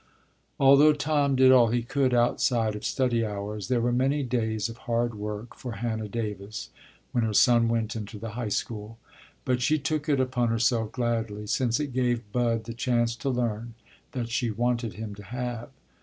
Although 0.59 0.93
Tom 0.93 1.35
did 1.35 1.51
all 1.51 1.67
he 1.67 1.83
could 1.83 2.11
outside 2.11 2.75
of 2.75 2.83
study 2.83 3.23
hours, 3.23 3.67
there 3.67 3.81
were 3.81 3.91
many 3.91 4.23
days 4.23 4.67
of 4.67 4.77
hard 4.89 5.13
work 5.13 5.55
for 5.55 5.73
Hannah 5.73 6.07
Davis, 6.07 6.71
when 7.11 7.23
her 7.23 7.35
son 7.35 7.67
went 7.67 7.95
into 7.95 8.17
the 8.17 8.31
High 8.31 8.49
School. 8.49 8.97
But 9.45 9.61
she 9.61 9.77
took 9.77 10.09
it 10.09 10.19
upon 10.19 10.47
herself 10.47 10.91
gladly, 10.91 11.45
since 11.45 11.79
it 11.79 11.93
gave 11.93 12.31
Bud 12.31 12.63
the 12.63 12.73
chance 12.73 13.15
to 13.17 13.29
learn, 13.29 13.75
that 14.13 14.29
she 14.29 14.49
wanted 14.49 14.93
him 14.93 15.13
to 15.13 15.23
have. 15.23 15.69